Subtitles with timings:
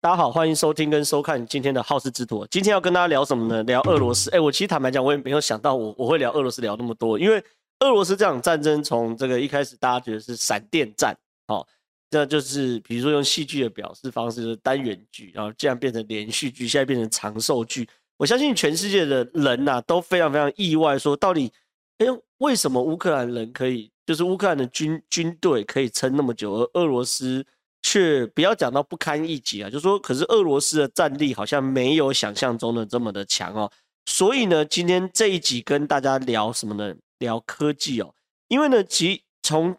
[0.00, 2.46] 大家好，欢迎收听跟收看今天的好事之徒。
[2.52, 3.64] 今天要跟大家聊什么呢？
[3.64, 4.30] 聊俄罗斯。
[4.32, 7.42] 哎，我其实坦白讲，我也没有想到我我会聊俄罗斯聊那么多，因为
[7.80, 11.66] 俄罗斯这场战争从这个一开始大家觉得是闪电战，哦，
[12.08, 17.88] 这就是比如说用戏剧的表示方式，就是单元剧，然后竟然变成连续剧，现在变成长寿剧。
[18.18, 21.52] 我相信全世界的人呐、啊、都非常非常意外，说到底，
[21.98, 22.06] 哎，
[22.38, 27.44] 为什么乌克兰人可以，就是乌克兰的军军队可以撑那么久，而俄罗斯？
[27.80, 33.70] 却不要讲到不堪一击啊，就是说，可是俄罗斯的战力好像没有想象中的这么的强哦。
[34.04, 36.94] 所以呢，今天这一集跟大家聊什么呢？
[37.18, 38.12] 聊科技哦。
[38.48, 39.74] 因为呢，其从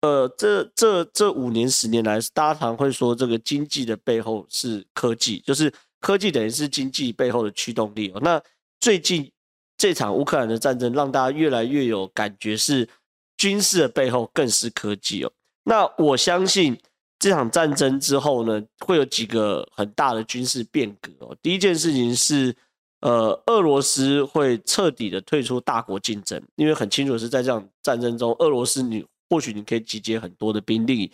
[0.00, 8.20] 呃这这这五年十年来，大家常会说这个经济的背后是科技，就是科技等于是经济背后的驱动力哦。
[8.20, 8.42] 那
[8.80, 9.30] 最近
[9.78, 12.88] 这场乌克兰的战争，让大家越来越有感觉是
[13.36, 15.32] 军事的背后更是科技哦。
[15.62, 16.78] 那我相信。
[17.18, 21.34] 这场战争之后呢，会有几个很大的军事变革哦。
[21.40, 22.54] 第一件事情是，
[23.00, 31.10] 呃，俄罗斯会彻底的退出大国竞争，因为很清楚是在这场战争中，俄罗斯你或许你可以集结很多的兵力，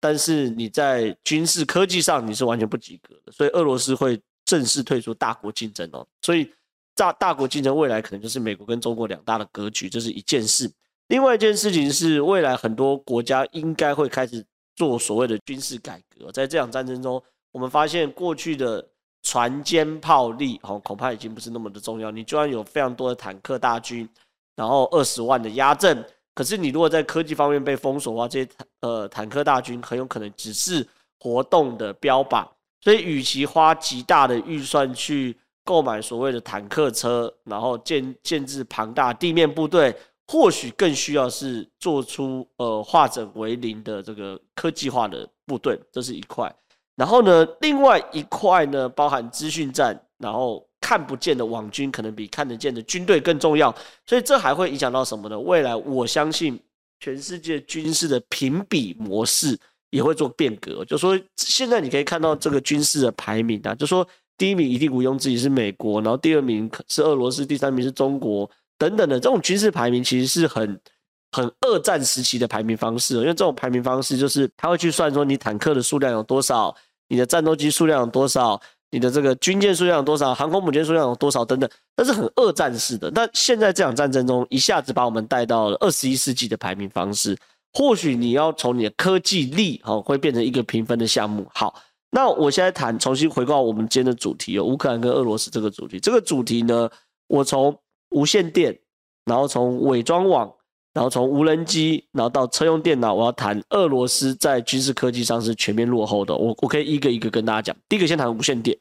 [0.00, 6.06] 但是你在军事科技上你是完全不及格的，所以俄罗斯会正式退出大国竞争哦。
[6.20, 6.50] 所以
[6.94, 10.70] 大大国竞争未来可能就是美国跟中国两大的格局，这是一件事。
[11.08, 14.44] 另外一件事情是，未来很多国家应该会开始。
[14.76, 17.22] 做所谓的军事改革，在这场战争中，
[17.52, 18.84] 我们发现过去的
[19.22, 22.10] 船坚炮利，哦，恐怕已经不是那么的重要。
[22.10, 24.08] 你就算有非常多的坦克大军，
[24.56, 30.86] 然后二十万的压阵，可是你如果在科技方面被封锁的话，这些呃坦克大军很有可能只是
[31.18, 32.46] 活动的标靶。
[32.80, 39.96] 所以，与其花极大的预算去购买所谓的坦克车，然后建建制庞大地面部队。
[40.26, 46.52] 或许更需要是做出呃化整为零的这个科技化的部队，这是一块。
[46.96, 53.74] 然后呢，另外一块呢，包含资讯战，然后看不见的网军可能比看得见的军队更重要。
[54.06, 55.38] 所以这还会影响到什么呢？
[55.38, 56.58] 未来我相信
[57.00, 59.58] 全世界军事的评比模式
[59.90, 60.84] 也会做变革。
[60.84, 64.06] 就说现在你可以看到这个军事的排名啊，就说
[64.38, 68.50] 第一名一定毋庸置疑是美国，然后第二名是俄罗斯，第三名是中国。
[68.78, 70.80] 等等的这种军事排名其实是很
[71.32, 76.74] 很二战时期的排名方式，因为这种排名方式就是他会去算说你坦克的数量有多少，
[77.08, 83.10] 你的战斗机数量有多少，你的这个军舰数量有多少，航空母舰数量有多少等等，那是很二战式的。
[83.10, 87.36] 那现在这场战争中一下子把我们带到了二十一世纪的排名方式，
[87.72, 91.44] 或许你要从你的科技力哦会变成一个评分的项目。
[91.52, 91.74] 好，
[92.10, 96.88] 那我现在谈重新回到我们今天的主题哦，乌克兰跟俄罗斯这个主题，这个主题呢，
[97.26, 97.76] 我从。
[98.14, 98.78] 无线电，
[99.26, 100.50] 然后从伪装网，
[100.94, 106.34] 然后从无人机，然后到车用电脑，我要谈俄罗斯在军事科技上是全面落后的。
[106.34, 107.76] 我我可以一个一个跟大家讲。
[107.88, 108.78] 第一个先谈无线电，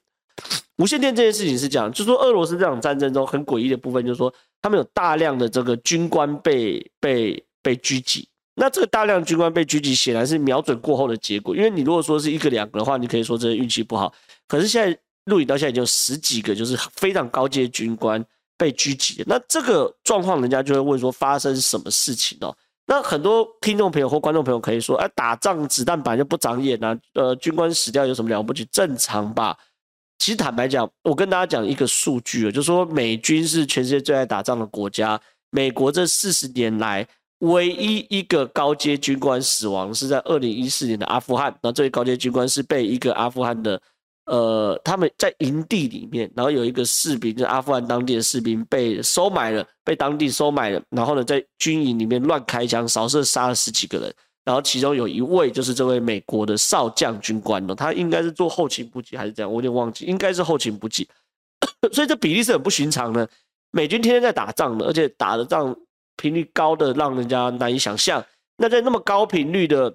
[0.78, 8.28] 无线电这件事情是这样，就说俄罗斯这场战争中很诡异的部分，就是说他们有大量的这个军官被被被狙击。
[8.56, 11.56] 那这个大量军官被狙击，显然是瞄准过后的结果。
[11.56, 14.14] 因为你如果说是一个两个的话，你可以说这运气不好。
[14.48, 14.96] 可是现在
[15.26, 18.24] 录影到现在已经有十几个，就是非常高阶军官。
[18.64, 22.56] 被狙击，那这个状况，人家就会问说发生什么事情哦？
[22.86, 28.64] 那很多听众朋友或观众朋友可以说，哎，打仗子弹本来就不长眼啊，呃，军官死掉有什么了不起？
[28.72, 29.58] 正常吧？
[30.18, 35.20] 其实坦白讲，我跟大家讲一个数据啊，就是说美军是全世界最爱打仗的国家，
[35.52, 37.06] 美国这四十年来
[37.40, 43.82] 唯一一个高阶军官死亡是在二零一四年的阿富汗，那这位高阶军官是被一个阿富汗的。
[44.26, 61.06] 呃，他们在营地里面，然后有一个士兵，就是阿富汗当地的士兵被收买了，被当地收买了，然后呢，在军营里面乱开枪，扫射杀了十几个人，然后其中有一位就是这位美国的少将军官呢，他应该是做后勤补给还是怎样，我有点忘记，应该是后勤补给，
[61.92, 63.30] 所以这比例是很不寻常的。
[63.72, 65.76] 美军天天在打仗的，而且打的仗
[66.16, 68.24] 频率高的让人家难以想象。
[68.56, 69.94] 那在那么高频率的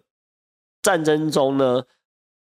[0.82, 1.82] 战争中呢？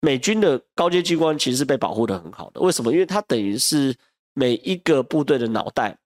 [0.06, 2.92] 美军的高阶机关其实是被保护的很好的，为什么？
[2.92, 3.92] 因为它等于是
[4.34, 5.98] 每一个部队的脑袋。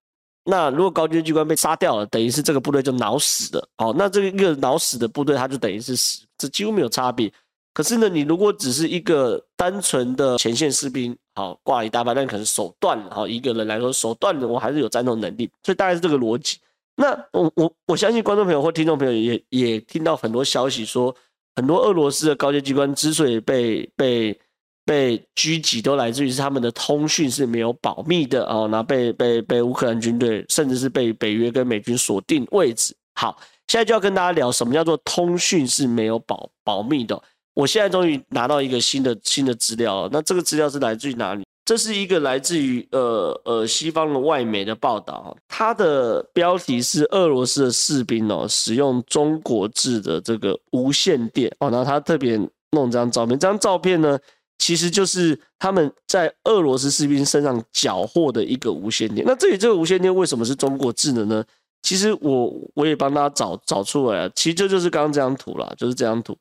[0.43, 3.69] 那如果高阶机关被杀掉了，等于是这个部队就脑死了。
[3.77, 7.31] 好，那这个一个脑死的部队，它就等于是死，这几乎没有差别。
[7.75, 16.57] 可是呢，你如果只是一个单纯的前线士兵，好，挂了一大半，但可能手断了，好，一个人来说手断了，我还是有战斗能力，所以大概是这个逻辑。
[16.97, 21.15] 那我我我相信观众朋友或听众朋友也也听到很多消息说。
[21.57, 24.41] 很多俄罗斯的高阶机关之所以被被
[24.85, 32.95] 被狙击，都来自于是他们的通讯是没有保密的哦，那被被被乌克兰军队，甚至是被北约跟美军锁定位置。
[33.15, 33.39] 好，
[33.69, 37.21] 现在就要跟大家聊什么叫做通讯是没有保保密的。
[37.53, 40.09] 我现在终于拿到一个新的新的资料了。
[40.13, 41.45] 那这个资料是来自于哪里？
[41.71, 52.37] 这是一个来自于呃呃西方的外媒的报道，它的标题是俄罗斯的士兵哦使用中国制的这个无线电哦，然后他特别
[52.73, 54.19] 弄这张照片，这张照片呢
[54.59, 59.25] 其实就是他们在俄罗斯士兵身上缴获的一个无线电。
[59.25, 61.45] 那至于这个无线电为什么是中国制的呢？
[61.83, 66.37] 其实我我也帮大家找找出来了，其实这就是刚刚这张图啦，就是这张图。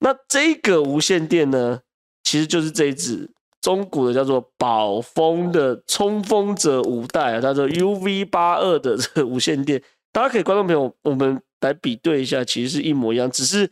[0.00, 1.78] 那这个无线电呢，
[2.24, 3.30] 其实就是这一支。
[3.62, 9.80] 中古的叫做宝丰的冲锋者五代啊，叫做 UV 八二的这个无线电，
[10.12, 13.70] 大家可以观众朋友，我们来比对一下，其实是一模一样，只是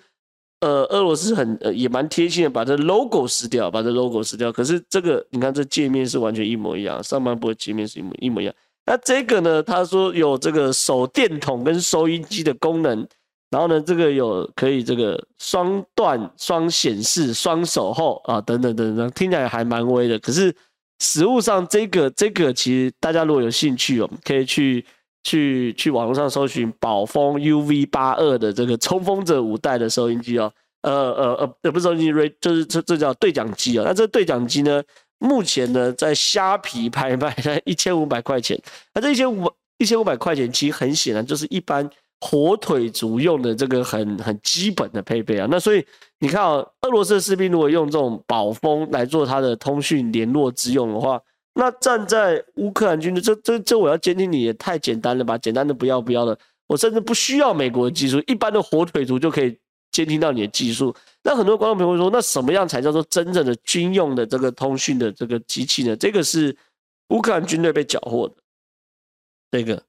[0.61, 4.53] 呃，俄罗斯很呃也蛮贴心的，把这 logo 撕掉，把这 logo 撕掉。
[4.53, 8.55] 可是这个你看这界面是完全一模一样，上半部的界面是一模一模一样。
[8.87, 13.07] 那这个呢，他说有这个手电筒跟收音机的功能。
[13.51, 20.17] 然后呢，这个有可以这个双段双显示双守候啊，等等等等，听起来还蛮威的。
[20.21, 20.55] 可是
[21.01, 24.85] 实物上，这个这个其实大家如果有兴趣哦，可以去
[25.25, 33.83] 去去网络上搜寻宝丰 UV 八二的这个冲锋者五代的收音机哦，呃呃呃，也不是收音机，就是这这叫对讲机哦。
[33.85, 34.81] 那这对讲机呢，
[35.19, 38.57] 目前呢在虾皮拍卖在一千五百块钱。
[38.95, 41.91] 那这一千五一千五百块钱，其实很显然就是一般。
[42.21, 45.85] 火腿族用的这个很很基本的配备啊，那所以
[46.19, 51.19] 你看啊，俄罗斯的士兵如果用这种宝丰来做他的通讯联络之用的话，
[51.55, 55.39] 那站在乌克兰军队，这这这我要监听你也太简单了吧？
[55.39, 59.59] 简单的不要不要的，我甚至不需要美国的技术，一般的火腿族就可以
[59.91, 60.95] 监听到你的技术。
[61.23, 65.97] 那很多观众朋友说，那什么样才叫做真正的军用的这个通讯的这个机器呢？
[65.97, 66.55] 这个是
[67.09, 68.35] 乌克兰军队被缴获的，
[69.51, 69.83] 这个。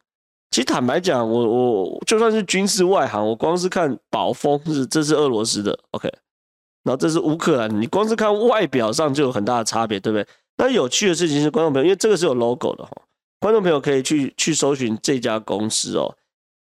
[0.51, 6.11] 其实坦白讲，我我就算是军事外行，我光是看宝丰是这是俄罗斯的，OK，
[6.83, 10.27] 然后这是乌克兰，你光是看外表上就有很大的差别，对不对？
[10.57, 12.91] 那有趣的事情是，观众朋友，因为这个是有 logo 的哈，
[13.39, 16.13] 观众朋友可以去去搜寻这家公司哦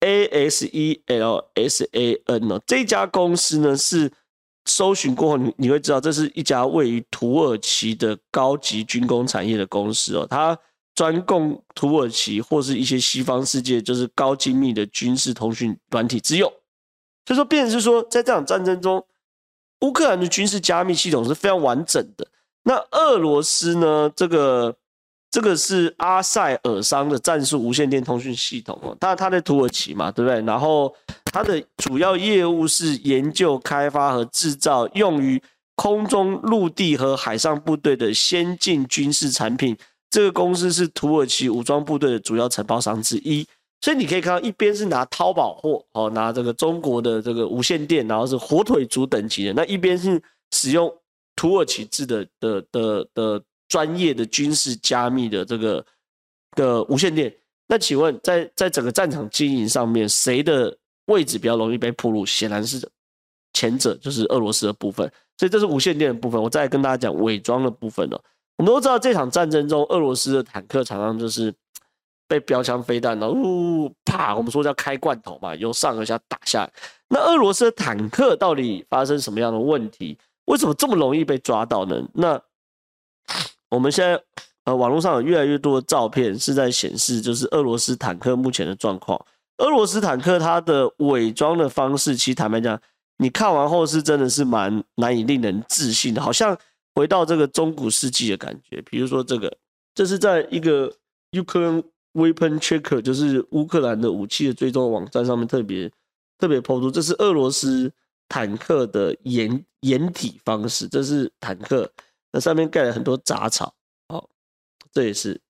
[0.01, 4.11] ，A S E L S A N 哦，这家公司呢是
[4.65, 10.55] 搜寻过后，你你会知道，这是一家位于土耳其的高级军工产业的公司哦，它。
[10.95, 16.51] 专供土耳其或是一些西方世界，就是高精密的军事通讯软体之用。
[17.25, 19.03] 所以说，变成是说，在这场战争中，
[19.81, 22.27] 乌克兰的军事加密系统是非常完整的。
[22.63, 24.11] 那俄罗斯呢？
[24.15, 24.75] 这个
[25.31, 30.41] 这个是阿塞尔桑的战术无线电通讯系统哦，它它在土耳其嘛，对不对？
[30.41, 30.93] 然后
[31.25, 35.41] 它的主要业务是研究、开发和制造用于
[35.75, 39.75] 空中、陆地和海上部队的先进军事产品。
[40.13, 43.43] 这个公司是土耳其武装部队的主要承包商之一，
[43.81, 50.21] 所以你可以看到，一边是拿淘宝货，哦，拿这个中国的这个无线电，然后是火腿族等级的；那一边是
[50.51, 50.87] 使用
[51.35, 55.83] 土耳其制的的的的专业的军事加密的这个
[56.51, 57.35] 的无线电。
[57.67, 60.77] 那请问在，在整个战场经营上面，谁的
[61.07, 62.23] 位置比较容易被暴露？
[62.23, 62.87] 显然是
[63.53, 65.11] 前者，就是俄罗斯的部分。
[65.39, 66.39] 所以这是无线电的部分。
[66.39, 68.23] 我再跟大家讲伪装的部分了。
[68.57, 71.51] 我们都知道，这场战争中，俄罗斯的坦克常常就是
[72.27, 76.71] 被标枪飞弹，然后呜啪，我们说叫开罐头嘛，由上而下打下来。
[77.09, 80.17] 那俄罗斯的坦克到底发生什么样的问题？
[80.45, 81.99] 为什么这么容易被抓到呢？
[82.13, 82.39] 那
[83.69, 84.21] 我们现在
[84.65, 89.19] 呃，网络上有越来越多的照片是在显示，就是俄罗斯坦克目前的状况。
[89.57, 92.79] 俄罗斯坦克它的伪装的方式，其实坦白讲，
[93.17, 96.55] 你看完后是真的是蛮难以令人置信的，好像。
[96.95, 99.57] 回到这个中古世纪的感觉，比如说这个，
[99.95, 100.95] 这是在一个
[101.31, 101.83] Ukraine
[102.13, 105.91] Weapon Checker，就是乌克兰的武器的追踪网站上面特别
[106.37, 107.91] 特别 PO 出，这是俄罗斯
[108.29, 111.91] 坦克的掩掩体方式，这是坦克，
[112.31, 113.73] 那上面盖了很多杂草，
[114.09, 114.29] 哦，
[114.91, 115.41] 这也是，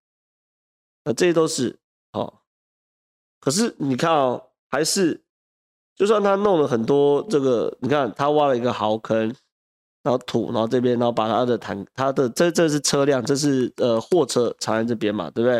[1.03, 1.77] 那这些都是
[2.13, 2.41] 哦，
[3.41, 5.21] 可是你看哦，还是
[5.95, 9.35] 就算他弄了很多这个，你看他挖了一个壕坑。
[10.03, 15.55] 然后土，然后这边，然后把他的坦，他的这这是车辆，这是呃货车藏在这边嘛，对不对？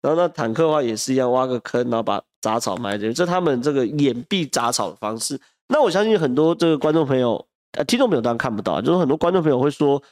[0.00, 5.38] 然后那坦克的话也是一样，挖个坑，然后把杂草埋这边，这他们这个掩蔽杂草的方式。
[5.68, 10.02] 那我相信很多这个观众朋友，呃，听众朋友当然看不到，就是很多观众朋友会说，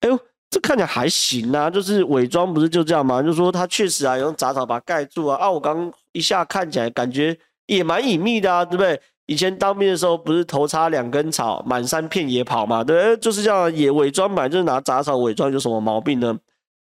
[0.00, 0.18] 哎呦，
[0.50, 3.22] 这看起来还行啊，就是伪装不是就这样吗？
[3.22, 9.00] 就是说他确实啊，用杂草把它盖住啊，啊，我刚一下看起来感觉也蛮隐秘的啊，对不对？
[9.28, 12.82] 以前当兵的时候，不是头插两根草，满山遍野跑嘛？
[12.82, 16.34] 对，就是这样，也伪装嘛，就是拿杂草伪装，有什么毛病呢？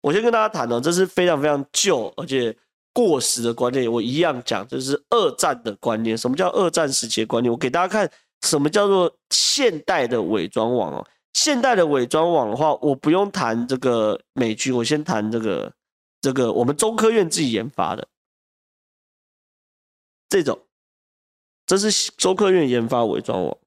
[0.01, 2.55] 我先跟大家谈哦，这是非常非常旧而且
[2.93, 3.89] 过时的观念。
[3.89, 6.17] 我一样讲，这是二战的观念。
[6.17, 7.51] 什么叫二战时期的观念？
[7.51, 8.09] 我给大家看
[8.41, 11.07] 什么叫做现代的伪装网哦？
[11.33, 15.71] 现代的伪装网的话，我不用谈这个美军，我先谈这个
[16.19, 18.07] 这个我们中科院自己研发的
[20.27, 20.59] 这种，
[21.77, 23.57] 这是中科院研发伪装网，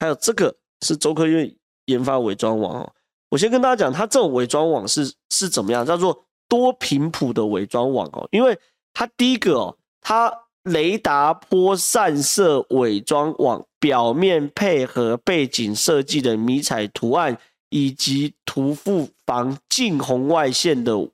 [0.00, 1.54] 还有这个是中科院
[1.86, 2.92] 研发伪装网哦。
[3.30, 8.58] 我先跟大家讲，它这种伪装网是是怎么样，叫做多频谱的伪装网哦，因为
[8.92, 10.32] 它第一个哦，它
[10.64, 13.64] 雷达波散射伪装网。
[13.80, 21.08] 表面配合背景设计的迷彩图案，以及涂覆防近红外线的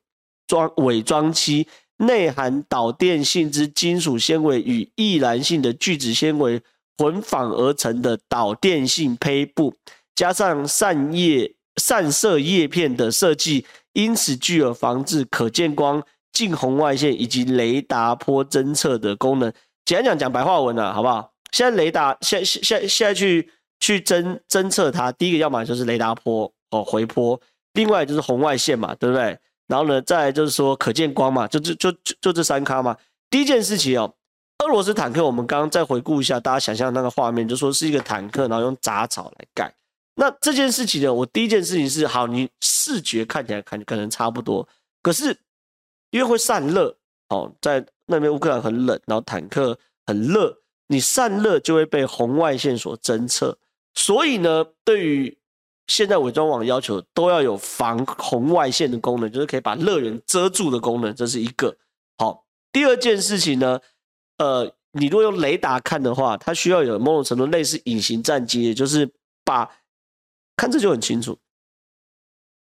[0.46, 1.68] 装伪装漆，
[2.06, 6.60] 内含导电性之金属纤维与易燃性的聚酯纤维
[6.96, 9.74] 混纺而成的导电性胚布，
[10.14, 19.52] 加上散叶散射叶片的设计，因此具有防治可见光、近红外线以及雷达波侦测的功能。
[19.84, 21.32] 简单讲，讲白话文了，好不好？
[21.52, 27.40] 现在雷达现现现现在去去侦侦测它，第一个要么就是雷达波哦回波，
[27.74, 29.38] 另外就是红外线嘛，对不对？
[29.66, 32.96] 然后呢，再就是说可见光嘛，就就就就这三咖嘛。
[33.30, 34.14] 第一件事情哦，
[34.64, 39.74] 俄罗斯坦克，我们刚刚再回顾一下，大家想象那个画面，就说是一个坦克，然后用杂草来盖。
[40.16, 44.68] 那这件事情呢，我第一件事情是，好，你视觉看起来看可能差不多，
[45.02, 45.36] 可是
[46.10, 46.96] 因为会散热
[47.28, 50.56] 哦，在那边乌克兰很冷，然后坦克很热。
[50.86, 53.56] 你散热就会被红外线所侦测，
[53.94, 55.38] 所以呢，对于
[55.86, 61.76] 现在伪装网要求都要有防红外线的功能，就是可以把热源遮住的功能，这是一个。
[62.18, 63.80] 好，第二件事情呢，
[64.38, 69.10] 呃，你如果用雷达看的话，它需要有某种程度类似隐形战机，也就是
[69.44, 69.70] 把
[70.56, 71.38] 看这就很清楚，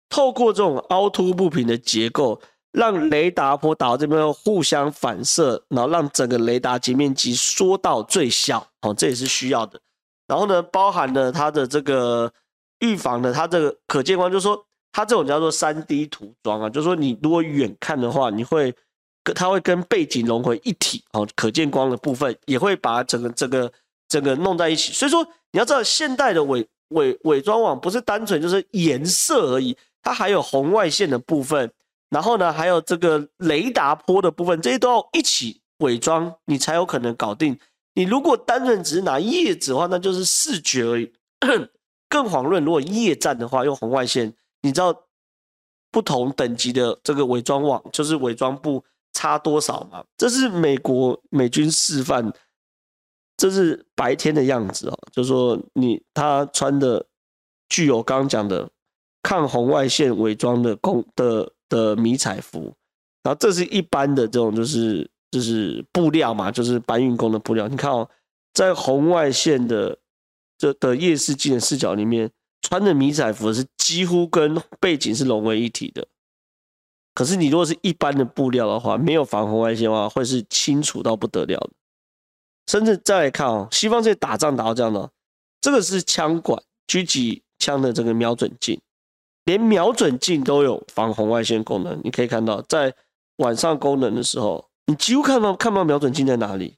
[0.08, 2.40] 透过这种凹凸不平的结构。
[2.73, 9.80] 让雷达波打到这边互相反射，然后让整个雷达截面积缩到最小，哦，这也是需要的。
[10.26, 12.30] 然后呢，包含了它的这个
[12.80, 18.75] 预防的，它这个可见光，就是说它这种叫做三 D 涂装啊，就是说你如果远看的话，你会
[19.25, 23.73] 跟它会跟背景融为一体，哦，可见光的部分也会把整个这个
[24.09, 24.92] 整个弄在一起。
[24.92, 31.71] 所以说你要知道，现代的伪伪伪装网不是单纯就是颜色而已，它还有红外线的部分。
[32.09, 37.59] 然后呢，还有这个雷达波的部分，这些都要一起伪装，你才有可能搞定。
[37.95, 41.12] 你如果单纯只是拿叶子的话，那就是视觉而已。
[42.23, 44.32] 更遑论如果夜战的话，用红外线，
[44.62, 44.94] 你知道
[45.90, 48.82] 不同等级的这个伪装网，就是伪装布
[49.12, 50.04] 差多少吗？
[50.16, 52.32] 这是美国美军示范，
[53.37, 57.04] 这是白天的样子哦，就是说你他穿的
[57.68, 58.68] 具有刚刚讲的
[59.23, 61.52] 抗红外线伪装的工的。
[61.68, 62.73] 的迷彩服，
[63.25, 67.66] 然后这是一般的这种，就是就是布料嘛，就是搬运工的布料。
[67.66, 68.08] 你看哦，
[68.54, 69.99] 在红外线的
[70.58, 72.30] 这的夜视镜的视角里面，
[72.62, 76.06] 穿的迷彩服是几乎跟背景是融为一体的。
[77.14, 81.70] 可是你如果是一般的布料的话，没有防红外线的话，会是清楚到不得了的。
[82.66, 85.10] 甚至再来看哦，西方这些打仗打到这样的，
[85.60, 88.80] 这个是枪管狙击枪的这个瞄准镜。
[89.44, 92.92] 连瞄准镜都有防红外线功能，你可以看到，在
[93.36, 96.76] 晚上功能的时候，你几乎看不到看不到瞄准镜在哪里，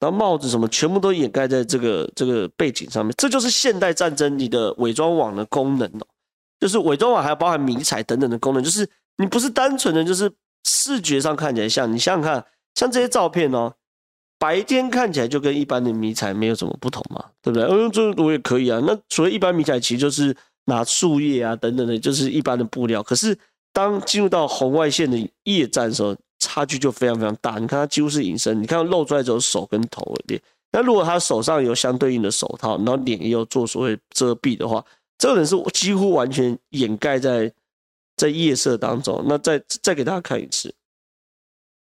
[0.00, 6.06] 然后帽子什么全部都掩盖在这个这个背景上面，这就是现代战争你的伪装网的功能哦，
[6.60, 8.88] 就是伪装网还有包含迷彩等等的功能，就是
[9.18, 10.30] 你不是单纯的就是
[10.64, 13.72] 视觉上看起来像，你想想看，像这些照片哦，
[14.38, 17.68] 白天看起来就跟一般的迷彩没有什么不同嘛，对不对？
[17.68, 20.36] 嗯，这我也可以啊，那所谓一般迷彩其实就是。
[20.68, 23.00] 拿树叶啊等等的，就是一般的布料。
[23.00, 23.38] 可是
[23.72, 26.12] 当进入到红外线的夜战时候，
[26.56, 27.58] 差距就非常非常大。
[27.58, 30.40] 你看他几乎是隐身，你看露出来只有手跟头而已。
[30.72, 34.82] 那如果他手上有相对应的手套，然后脸也有做所谓遮蔽的话，
[35.18, 37.52] 这个人是几乎完全掩盖在
[38.16, 39.22] 在夜色当中。
[39.28, 40.74] 那再再给大家看一次，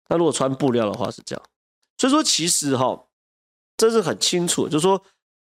[0.08, 1.42] 那如果穿布料的话是这样。
[1.96, 3.00] 所以说其实哈，
[3.76, 5.00] 这是很清楚，就是说。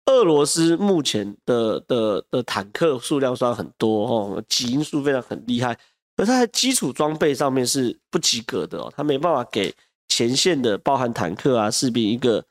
[0.08, 5.80] 俄罗斯目前的的的坦克数量算很多哦，基因数非常很厉害，
[6.16, 9.74] 而它在基础装备上面是不及格的哦，它没办法给
[10.08, 12.44] 前线的包含坦克啊士兵一个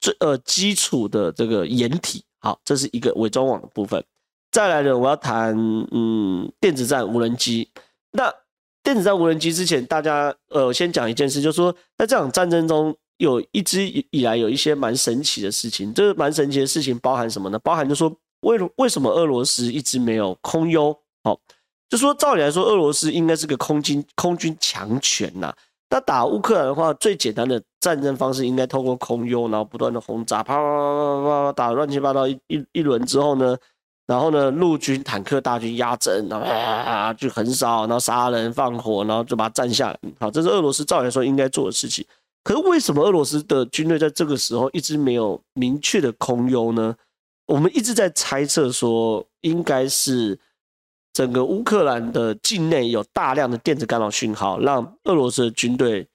[0.00, 2.24] 最呃基础的这个掩体。
[2.40, 4.02] 好，这是一个伪装网的部分。
[4.52, 5.56] 再来呢，我要谈
[5.90, 7.68] 嗯电子战无人机。
[8.12, 8.32] 那
[8.82, 12.96] 电子战无人机之前，大家呃先讲一件事，就是说在这场战争中。
[13.18, 17.58] 有一直以来有一些蛮神奇的事情，这个蛮神奇的事情包含什么呢？
[17.58, 20.96] 包含就是说，为为什么俄罗斯一直没有空优？
[21.24, 21.36] 好，
[21.88, 25.52] 就说照理来说，俄罗斯应该是个空军空军强权呐。
[25.90, 32.38] 那打乌克兰的话，最简单的战争方式应该透过空优，然后不断的轰炸，啪啪啪啪啪啪打乱七八糟一
[32.72, 33.56] 一轮之后呢，
[34.06, 39.98] 然后呢陆军坦克大军压阵，然后啊就横扫，然后杀人放火，然后就把它占下来。
[40.20, 42.04] 好，这是俄罗斯照理来说应该做的事情。
[42.44, 46.94] 可是为什么俄罗斯的军队在这个时候一直没有明确的空优呢？
[47.46, 50.38] 我们一直在猜测说，应该是。
[51.18, 56.06] 整个乌克兰的境内有大量的电子干扰讯号，让俄罗斯的军队，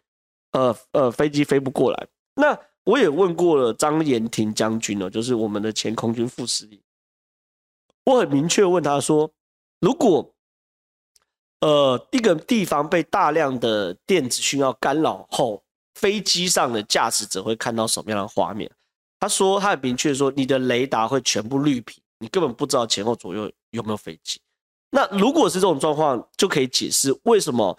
[0.53, 2.07] 呃呃，飞机飞不过来。
[2.35, 6.79] 那我也问过了张延廷将军哦，就是我们的前空军副司令，
[8.05, 9.29] 我很明确问他说，
[9.81, 10.33] 如果
[11.59, 15.61] 呃一个地方被大量的电子讯号干扰后，
[15.95, 18.71] 飞机上的驾驶者会看到什么样的画面？
[19.19, 24.39] 他说他很明确说，你的雷达会全部绿屏，你根本不知道前后左右有没有飞机。
[24.95, 27.75] 那如果是这种状况，就可以解释为什么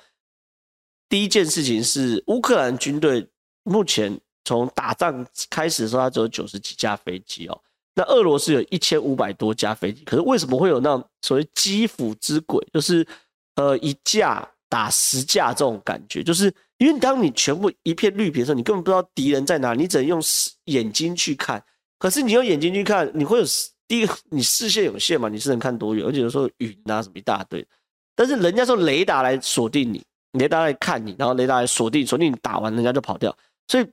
[1.08, 3.24] 第一件事情是乌克兰军队
[3.62, 7.56] 目前从打仗开始的时候，它只有九十几架飞机哦。
[7.94, 13.06] 那俄罗斯有一千五百多架飞机，可是为什么会有那种所谓基辅之鬼，就是
[13.54, 16.20] 呃一架打十架这种感觉？
[16.20, 20.20] 就是因为当你全部一片绿屏的时候，你根本不知道敌人在哪，你只能用
[20.64, 21.64] 眼睛去看。
[21.96, 23.44] 可是你用眼睛去看，你会有。
[23.86, 26.04] 第一个，你视线有限嘛，你是能看多远？
[26.06, 27.66] 而且有时候云啊什么一大堆，
[28.14, 33.36] 但是人家说雷达来锁定你，雷达来看你，然后雷达来锁定，锁定你打完人家就跑掉。
[33.68, 33.86] 所以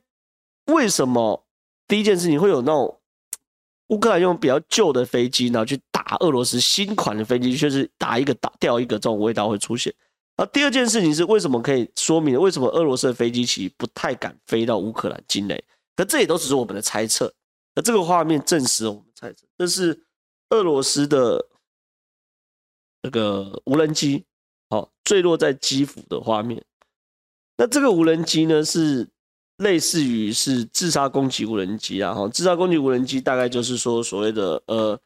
[0.66, 1.44] 为什么
[1.86, 2.98] 第一件事情会有那种
[3.88, 9.92] 乌克兰用比较旧的飞机，然后去打俄罗斯新款的飞机，却是打一个打掉一个这种味道会出现？
[10.36, 15.62] 然后第二件事情是为什么可以说明为什么俄罗斯的飞机其实不太敢飞到乌克兰境内？
[15.94, 17.30] 可这也都只是我们的猜测。
[17.74, 19.02] 那这个画面证实我们
[19.58, 20.04] 这是
[20.50, 21.46] 俄罗斯的
[23.02, 24.24] 那个无人机，
[24.70, 26.64] 好坠落在基辅的画面。
[27.56, 29.08] 那这个无人机呢，是
[29.58, 34.98] 类似于是自杀攻击无人机啊，哈，自杀攻击无人机大概就是说所谓的呃，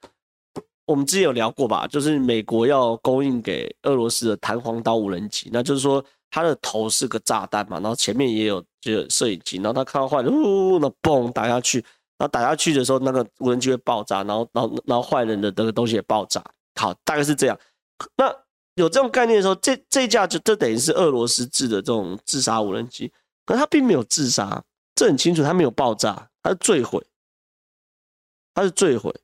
[0.87, 11.85] 我们之前有聊过吧，就是美国要供应给俄罗斯的弹簧刀无人机，那就是说它的头是个炸弹嘛，然后前面也有这个摄影机，然后他看到坏人，呜，那嘣打下去。
[12.19, 16.43] 然后打下去的时候，那个无人机会爆炸，然后，然后，然后坏人的那个东西也爆炸。
[16.81, 17.59] 好，大概是这样。
[18.17, 18.35] 那
[18.75, 23.13] 有这种概念的时候，这这架就这等于是俄罗斯制的这种自杀无人机，
[23.45, 27.03] 可它并没有自杀，这很清楚，它没有爆炸，它是坠毁，
[28.55, 29.15] 它是坠毁，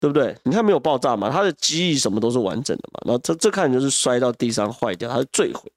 [0.00, 0.36] 对不对？
[0.42, 3.00] 你看没有爆炸嘛，它的机翼什么都是完整的嘛。
[3.06, 5.70] 然后这这看就是摔到地上坏掉，它是坠毁。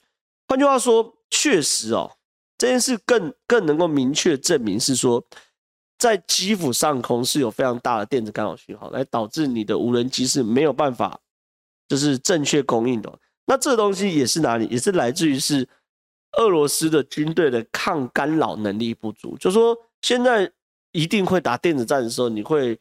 [0.47, 2.11] 换句话说，确实哦，
[2.57, 5.23] 这件事更更能够明确证明是说。
[5.97, 11.19] 在基辅上空是有非常大的电子干扰讯号，来导致你的无人机是没有办法，
[11.87, 13.11] 就是正确供应的。
[13.47, 14.67] 那这东西也是哪里？
[14.67, 15.67] 也是来自于是
[16.37, 19.35] 俄罗斯的军队的抗干扰能力不足。
[19.39, 20.51] 就说现在
[20.91, 22.77] 一定会打电子战的时候，你会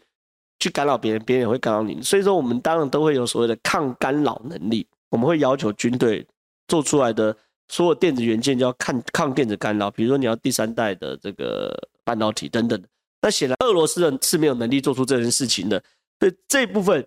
[0.59, 2.03] 去干扰别人，别人也会干扰你。
[2.03, 4.87] 所以说，我们当然都会有所谓的抗干扰能力。
[5.09, 6.27] 我们会要求军队
[6.69, 7.35] 做出来的
[7.69, 11.73] 所有电子元件就要抗抗电子干扰，比如说你要第三代的这个
[12.05, 12.83] 半导体等等。
[13.27, 15.83] 那显然，俄罗斯人是没有能力做出这件事情的，
[16.21, 17.05] 所以这部分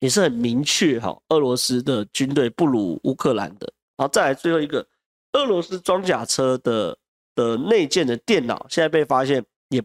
[0.00, 1.18] 也是很明确哈。
[1.30, 3.72] 俄罗斯的军队不如乌克兰的。
[3.96, 4.86] 好，再来最后一个，
[5.32, 6.98] 俄罗斯装甲车的
[7.34, 9.82] 的内建的电脑现在被发现，也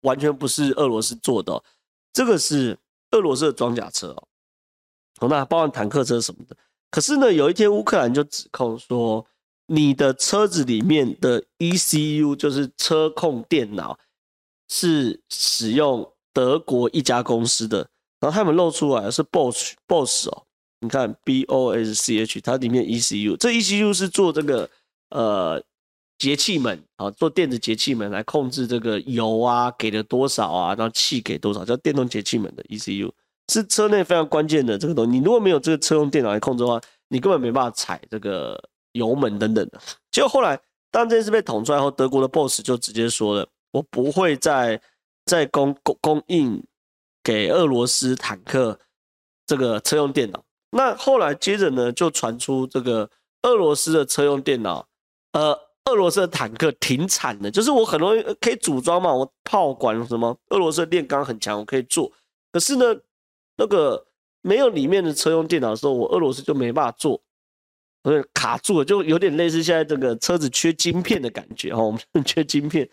[0.00, 1.62] 完全不是俄罗斯做的，
[2.14, 2.78] 这个是
[3.10, 4.28] 俄罗斯的装甲车哦。
[5.18, 6.56] 好，那包含坦克车什么的。
[6.90, 9.26] 可是呢，有一天乌克兰就指控说，
[9.66, 13.98] 你的车子里面的 ECU 就是车控电脑。
[14.68, 17.78] 是使用德国一家公司的，
[18.20, 20.42] 然后他们露出来是 Bosch Bosch 哦，
[20.80, 24.68] 你看 B O S C H，它里面 ECU，这 ECU 是做这个
[25.10, 25.62] 呃
[26.18, 33.10] 节气门啊，做电子节气门来控制这个油啊给了多少啊，然后气给多少，叫电动节气门的 ECU，
[33.52, 35.12] 是车内非常关键的这个东西。
[35.12, 39.80] 你如果没有这个车用电脑来控制的话，你根本没办法踩这个油门等等的。
[40.10, 40.58] 结果后来
[40.90, 43.46] 当这件事被捅出来后，德国的 Bosch 就直接说了。
[43.72, 44.80] 我不会再
[45.24, 46.62] 再供供供应
[47.22, 48.78] 给俄罗斯坦克
[49.46, 50.44] 这个车用电脑。
[50.70, 53.08] 那后来接着呢，就传出这个
[53.42, 54.86] 俄罗斯的车用电脑，
[55.32, 55.52] 呃，
[55.86, 57.50] 俄罗斯的坦克停产了。
[57.50, 62.12] 就是我很容易可以组装嘛，我炮管什么，俄罗斯的炼钢很强，我可以做。
[62.52, 62.84] 可是呢，
[63.56, 64.06] 那个
[64.42, 67.22] 没有里面的车用电脑的时候，我俄罗斯就没办法做，
[68.02, 72.88] 所以卡住了，就有点类似现在这个车子缺晶片的感觉哈，我们 缺晶片。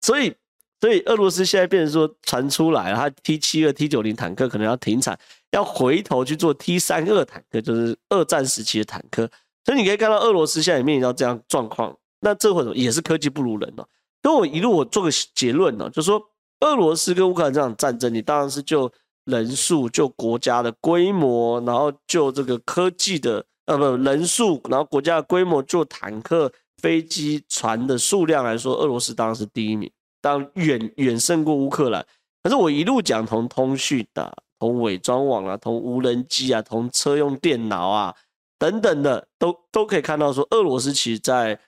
[0.00, 0.34] 所以，
[0.80, 5.18] 所以俄罗斯现在变成说传出来，他 T 七二、T 九零坦克可能要停产，
[5.50, 9.30] 要回头去做 T 三二坦克，就是二战时期的坦克。
[9.64, 11.94] 所以你可以看到俄罗斯现在也面临到这样状况。
[12.20, 13.86] 那这会也是科技不如人哦。
[14.22, 16.22] 跟我一路我做个结论呢，就是说
[16.60, 18.90] 俄罗斯跟乌克兰这场战争，你当然是就
[19.24, 29.90] 人数、就国家的规模，然后就这个科技的呃不人数，然后国家的规模，就坦克、飞机、船的数量来说，俄罗斯当然是第一名，
[30.20, 32.04] 当远远胜过乌克兰。
[32.42, 38.14] 可是我一路讲从通讯的、从伪装网啊、从无人机啊、从车用电脑啊
[38.58, 41.58] 等等的，都都可以看到说，俄罗斯其实在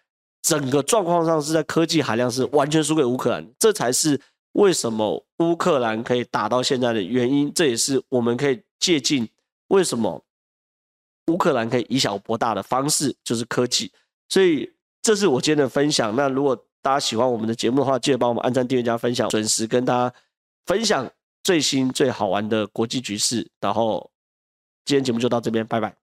[0.42, 4.20] 整个状况上是在科技含量是完全输给乌克兰，这才是
[4.52, 7.52] 为什么乌克兰可以打到现在的原因。
[7.54, 9.28] 这也是我们可以借鉴
[9.68, 10.22] 为什么
[11.28, 13.92] 乌克兰可以以小博大的方式，就是科技。
[14.28, 14.70] 所以
[15.02, 16.16] 这是我今天的分享。
[16.16, 20.14] 那如果大家喜欢我们的节目的话，记得帮我们按赞、订阅、加分享，准时跟大家。
[20.64, 21.10] 分享
[21.42, 24.12] 最新最好玩的国际局势，然后
[24.84, 26.01] 今天节目就到这边，拜拜。